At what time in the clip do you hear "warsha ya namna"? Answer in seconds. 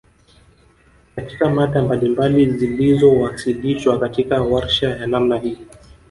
4.41-5.37